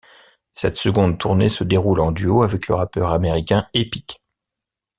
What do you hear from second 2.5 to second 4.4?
le rappeur américain Eppic.